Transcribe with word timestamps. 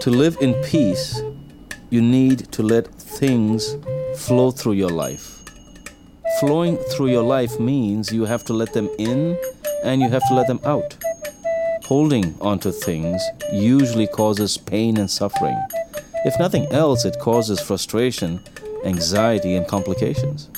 To 0.00 0.10
live 0.10 0.36
in 0.40 0.54
peace, 0.64 1.22
you 1.90 2.02
need 2.02 2.50
to 2.52 2.62
let 2.62 2.88
things 2.88 3.76
flow 4.16 4.50
through 4.50 4.72
your 4.72 4.90
life. 4.90 5.38
Flowing 6.40 6.76
through 6.76 7.08
your 7.08 7.22
life 7.22 7.60
means 7.60 8.12
you 8.12 8.24
have 8.24 8.44
to 8.46 8.52
let 8.52 8.72
them 8.72 8.88
in 8.98 9.38
and 9.84 10.02
you 10.02 10.10
have 10.10 10.26
to 10.28 10.34
let 10.34 10.46
them 10.46 10.60
out. 10.64 10.96
Holding 11.84 12.34
onto 12.40 12.72
things 12.72 13.22
usually 13.52 14.08
causes 14.08 14.58
pain 14.58 14.96
and 14.96 15.10
suffering. 15.10 15.58
If 16.24 16.38
nothing 16.40 16.66
else, 16.72 17.04
it 17.04 17.20
causes 17.20 17.60
frustration, 17.60 18.40
anxiety, 18.84 19.54
and 19.54 19.66
complications. 19.68 20.50